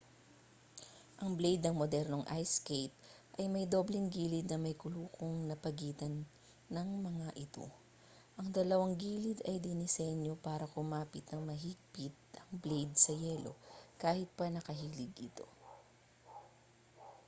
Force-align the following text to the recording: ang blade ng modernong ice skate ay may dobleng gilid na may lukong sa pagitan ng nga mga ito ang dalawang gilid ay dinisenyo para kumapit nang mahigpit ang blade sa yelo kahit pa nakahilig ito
ang 1.21 1.31
blade 1.39 1.61
ng 1.65 1.77
modernong 1.81 2.25
ice 2.41 2.51
skate 2.59 2.95
ay 3.39 3.45
may 3.53 3.65
dobleng 3.73 4.07
gilid 4.15 4.45
na 4.49 4.57
may 4.61 4.73
lukong 4.97 5.37
sa 5.49 5.53
pagitan 5.65 6.13
ng 6.73 6.73
nga 6.91 7.05
mga 7.09 7.29
ito 7.45 7.67
ang 8.37 8.47
dalawang 8.57 8.93
gilid 9.03 9.39
ay 9.49 9.57
dinisenyo 9.65 10.33
para 10.47 10.65
kumapit 10.75 11.23
nang 11.29 11.43
mahigpit 11.49 12.15
ang 12.41 12.49
blade 12.63 12.95
sa 13.05 13.13
yelo 13.25 13.53
kahit 14.01 14.25
pa 14.37 14.43
nakahilig 14.55 15.13
ito 15.29 15.45